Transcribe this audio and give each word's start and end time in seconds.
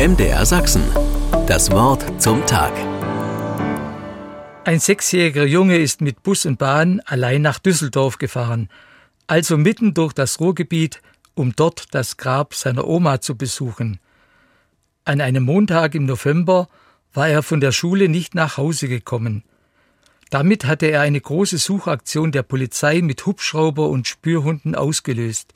MDR 0.00 0.46
Sachsen. 0.46 0.82
Das 1.46 1.70
Wort 1.72 2.22
zum 2.22 2.46
Tag. 2.46 2.72
Ein 4.64 4.80
sechsjähriger 4.80 5.44
Junge 5.44 5.76
ist 5.76 6.00
mit 6.00 6.22
Bus 6.22 6.46
und 6.46 6.58
Bahn 6.58 7.02
allein 7.04 7.42
nach 7.42 7.58
Düsseldorf 7.58 8.16
gefahren, 8.16 8.70
also 9.26 9.58
mitten 9.58 9.92
durch 9.92 10.14
das 10.14 10.40
Ruhrgebiet, 10.40 11.02
um 11.34 11.54
dort 11.54 11.94
das 11.94 12.16
Grab 12.16 12.54
seiner 12.54 12.88
Oma 12.88 13.20
zu 13.20 13.36
besuchen. 13.36 14.00
An 15.04 15.20
einem 15.20 15.42
Montag 15.42 15.94
im 15.94 16.06
November 16.06 16.68
war 17.12 17.28
er 17.28 17.42
von 17.42 17.60
der 17.60 17.72
Schule 17.72 18.08
nicht 18.08 18.34
nach 18.34 18.56
Hause 18.56 18.88
gekommen. 18.88 19.44
Damit 20.30 20.64
hatte 20.64 20.86
er 20.86 21.02
eine 21.02 21.20
große 21.20 21.58
Suchaktion 21.58 22.32
der 22.32 22.42
Polizei 22.42 23.02
mit 23.02 23.26
Hubschrauber 23.26 23.90
und 23.90 24.08
Spürhunden 24.08 24.74
ausgelöst. 24.74 25.52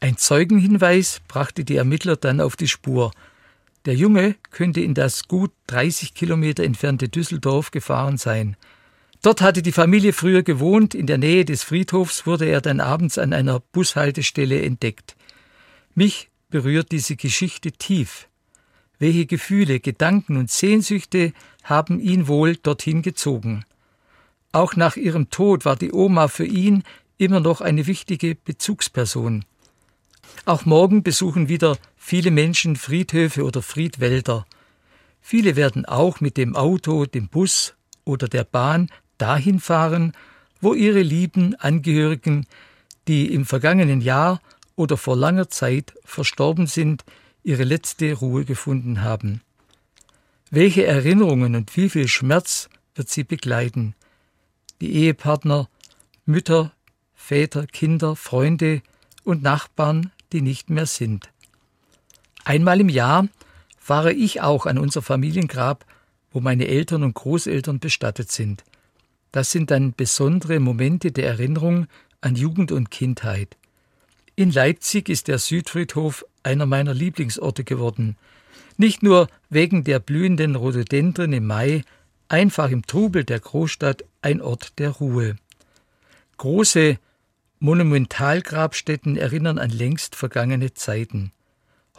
Ein 0.00 0.16
Zeugenhinweis 0.16 1.20
brachte 1.28 1.62
die 1.62 1.76
Ermittler 1.76 2.16
dann 2.16 2.40
auf 2.40 2.56
die 2.56 2.66
Spur. 2.66 3.12
Der 3.86 3.94
Junge 3.94 4.36
könnte 4.50 4.80
in 4.80 4.94
das 4.94 5.28
gut 5.28 5.52
30 5.66 6.14
Kilometer 6.14 6.64
entfernte 6.64 7.08
Düsseldorf 7.08 7.70
gefahren 7.70 8.16
sein. 8.16 8.56
Dort 9.20 9.42
hatte 9.42 9.62
die 9.62 9.72
Familie 9.72 10.12
früher 10.12 10.42
gewohnt, 10.42 10.94
in 10.94 11.06
der 11.06 11.18
Nähe 11.18 11.44
des 11.44 11.62
Friedhofs 11.62 12.26
wurde 12.26 12.46
er 12.46 12.60
dann 12.60 12.80
abends 12.80 13.18
an 13.18 13.32
einer 13.32 13.60
Bushaltestelle 13.60 14.62
entdeckt. 14.62 15.16
Mich 15.94 16.30
berührt 16.48 16.92
diese 16.92 17.16
Geschichte 17.16 17.72
tief. 17.72 18.28
Welche 18.98 19.26
Gefühle, 19.26 19.80
Gedanken 19.80 20.36
und 20.36 20.50
Sehnsüchte 20.50 21.32
haben 21.62 22.00
ihn 22.00 22.26
wohl 22.26 22.56
dorthin 22.56 23.02
gezogen? 23.02 23.64
Auch 24.52 24.76
nach 24.76 24.96
ihrem 24.96 25.30
Tod 25.30 25.64
war 25.64 25.76
die 25.76 25.92
Oma 25.92 26.28
für 26.28 26.46
ihn 26.46 26.84
immer 27.18 27.40
noch 27.40 27.60
eine 27.60 27.86
wichtige 27.86 28.34
Bezugsperson. 28.34 29.44
Auch 30.44 30.64
morgen 30.64 31.02
besuchen 31.02 31.48
wieder 31.48 31.78
viele 31.96 32.30
Menschen 32.30 32.76
Friedhöfe 32.76 33.44
oder 33.44 33.62
Friedwälder. 33.62 34.46
Viele 35.20 35.56
werden 35.56 35.84
auch 35.84 36.20
mit 36.20 36.36
dem 36.36 36.54
Auto, 36.54 37.06
dem 37.06 37.28
Bus 37.28 37.74
oder 38.04 38.28
der 38.28 38.44
Bahn 38.44 38.90
dahin 39.18 39.60
fahren, 39.60 40.12
wo 40.60 40.74
ihre 40.74 41.02
lieben 41.02 41.54
Angehörigen, 41.54 42.46
die 43.08 43.32
im 43.32 43.46
vergangenen 43.46 44.00
Jahr 44.00 44.40
oder 44.76 44.96
vor 44.96 45.16
langer 45.16 45.48
Zeit 45.48 45.94
verstorben 46.04 46.66
sind, 46.66 47.04
ihre 47.42 47.64
letzte 47.64 48.12
Ruhe 48.14 48.44
gefunden 48.44 49.02
haben. 49.02 49.40
Welche 50.50 50.86
Erinnerungen 50.86 51.56
und 51.56 51.76
wie 51.76 51.88
viel 51.88 52.08
Schmerz 52.08 52.68
wird 52.94 53.08
sie 53.08 53.24
begleiten? 53.24 53.94
die 54.80 54.92
Ehepartner, 54.94 55.68
Mütter, 56.26 56.72
Väter, 57.14 57.66
Kinder, 57.66 58.16
Freunde 58.16 58.82
und 59.24 59.42
Nachbarn, 59.42 60.12
die 60.34 60.42
nicht 60.42 60.68
mehr 60.68 60.86
sind. 60.86 61.30
Einmal 62.44 62.80
im 62.80 62.90
Jahr 62.90 63.28
fahre 63.78 64.12
ich 64.12 64.42
auch 64.42 64.66
an 64.66 64.78
unser 64.78 65.00
Familiengrab, 65.00 65.86
wo 66.32 66.40
meine 66.40 66.66
Eltern 66.66 67.04
und 67.04 67.14
Großeltern 67.14 67.78
bestattet 67.78 68.30
sind. 68.30 68.64
Das 69.30 69.52
sind 69.52 69.70
dann 69.70 69.94
besondere 69.94 70.58
Momente 70.58 71.12
der 71.12 71.26
Erinnerung 71.26 71.86
an 72.20 72.34
Jugend 72.34 72.72
und 72.72 72.90
Kindheit. 72.90 73.56
In 74.34 74.50
Leipzig 74.50 75.08
ist 75.08 75.28
der 75.28 75.38
Südfriedhof 75.38 76.26
einer 76.42 76.66
meiner 76.66 76.92
Lieblingsorte 76.92 77.62
geworden. 77.62 78.16
Nicht 78.76 79.04
nur 79.04 79.28
wegen 79.50 79.84
der 79.84 80.00
blühenden 80.00 80.56
Rhododendren 80.56 81.32
im 81.32 81.46
Mai, 81.46 81.84
einfach 82.28 82.70
im 82.70 82.84
Trubel 82.84 83.22
der 83.22 83.38
Großstadt 83.38 84.04
ein 84.20 84.40
Ort 84.40 84.78
der 84.80 84.90
Ruhe. 84.90 85.36
Große 86.38 86.98
Monumentalgrabstätten 87.64 89.16
erinnern 89.16 89.58
an 89.58 89.70
längst 89.70 90.16
vergangene 90.16 90.74
Zeiten. 90.74 91.32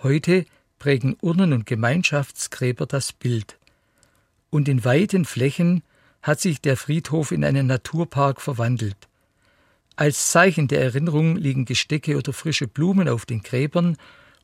Heute 0.03 0.45
prägen 0.77 1.17
Urnen 1.21 1.53
und 1.53 1.65
Gemeinschaftsgräber 1.65 2.85
das 2.85 3.11
Bild. 3.11 3.57
Und 4.51 4.69
in 4.69 4.85
weiten 4.85 5.25
Flächen 5.25 5.81
hat 6.21 6.39
sich 6.39 6.61
der 6.61 6.77
Friedhof 6.77 7.31
in 7.31 7.43
einen 7.43 7.65
Naturpark 7.65 8.41
verwandelt. 8.41 9.07
Als 9.95 10.29
Zeichen 10.29 10.67
der 10.67 10.81
Erinnerung 10.81 11.35
liegen 11.35 11.65
Gestecke 11.65 12.15
oder 12.15 12.31
frische 12.31 12.67
Blumen 12.67 13.09
auf 13.09 13.25
den 13.25 13.41
Gräbern 13.41 13.97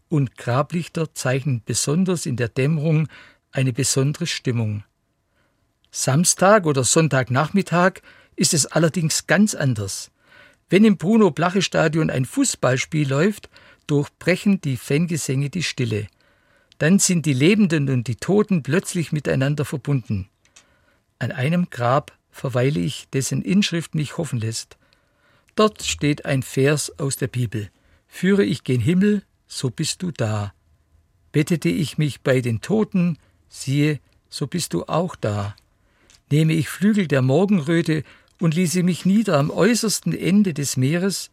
und 0.09 0.39
Grablichter 0.39 1.13
zeichnen 1.13 1.61
besonders 1.63 2.25
in 2.25 2.35
der 2.35 2.49
Dämmerung 2.49 3.07
eine 3.51 3.73
besondere 3.73 4.25
Stimmung. 4.25 4.85
Samstag 5.91 6.65
oder 6.65 6.83
Sonntagnachmittag 6.83 8.01
ist 8.35 8.55
es 8.55 8.65
allerdings 8.65 9.27
ganz 9.27 9.53
anders. 9.53 10.10
Wenn 10.71 10.85
im 10.85 10.95
Bruno-Blache-Stadion 10.95 12.09
ein 12.09 12.23
Fußballspiel 12.23 13.09
läuft, 13.09 13.49
durchbrechen 13.87 14.61
die 14.61 14.77
Fangesänge 14.77 15.49
die 15.49 15.63
Stille. 15.63 16.07
Dann 16.77 16.97
sind 16.97 17.25
die 17.25 17.33
Lebenden 17.33 17.89
und 17.89 18.07
die 18.07 18.15
Toten 18.15 18.63
plötzlich 18.63 19.11
miteinander 19.11 19.65
verbunden. 19.65 20.29
An 21.19 21.33
einem 21.33 21.69
Grab 21.69 22.17
verweile 22.31 22.79
ich, 22.79 23.09
dessen 23.09 23.41
Inschrift 23.41 23.95
mich 23.95 24.17
hoffen 24.17 24.39
lässt. 24.39 24.77
Dort 25.55 25.83
steht 25.83 26.25
ein 26.25 26.41
Vers 26.41 26.97
aus 26.97 27.17
der 27.17 27.27
Bibel. 27.27 27.69
Führe 28.07 28.45
ich 28.45 28.63
gen 28.63 28.79
Himmel, 28.79 29.23
so 29.47 29.71
bist 29.71 30.01
du 30.01 30.11
da. 30.11 30.53
Bettete 31.33 31.67
ich 31.67 31.97
mich 31.97 32.21
bei 32.21 32.39
den 32.39 32.61
Toten, 32.61 33.17
siehe, 33.49 33.99
so 34.29 34.47
bist 34.47 34.73
du 34.73 34.85
auch 34.85 35.17
da 35.17 35.53
nehme 36.31 36.53
ich 36.53 36.69
Flügel 36.69 37.07
der 37.07 37.21
Morgenröte 37.21 38.03
und 38.41 38.55
ließe 38.55 38.83
mich 38.83 39.05
nieder 39.05 39.37
am 39.37 39.49
äußersten 39.51 40.17
Ende 40.17 40.53
des 40.53 40.75
Meeres, 40.75 41.29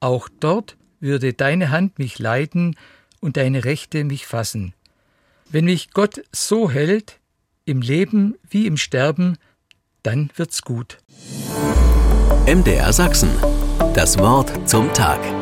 auch 0.00 0.28
dort 0.40 0.76
würde 0.98 1.32
deine 1.32 1.70
Hand 1.70 1.98
mich 1.98 2.18
leiten 2.18 2.76
und 3.20 3.36
deine 3.36 3.64
Rechte 3.64 4.04
mich 4.04 4.26
fassen. 4.26 4.74
Wenn 5.48 5.64
mich 5.64 5.92
Gott 5.92 6.22
so 6.32 6.70
hält, 6.70 7.18
im 7.64 7.80
Leben 7.82 8.36
wie 8.48 8.66
im 8.66 8.76
Sterben, 8.76 9.36
dann 10.02 10.30
wird's 10.36 10.62
gut. 10.62 10.98
MDR 12.46 12.92
Sachsen. 12.92 13.30
Das 13.94 14.18
Wort 14.18 14.68
zum 14.68 14.92
Tag. 14.92 15.39